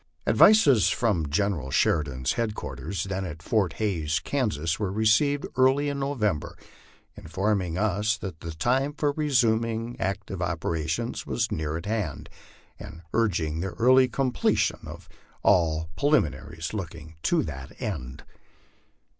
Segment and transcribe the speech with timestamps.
[0.25, 6.57] Advices from General Sheridan's headquarters, then at Fort Hays, Kansas, were received early in November,
[7.15, 12.31] informing us that the time for resuming active operations was near at hand,
[12.79, 15.47] and urging the early completion of aT LIFE OX THE
[15.97, 16.13] PLAINS.
[16.23, 18.23] 143 preliminaries looking to that end.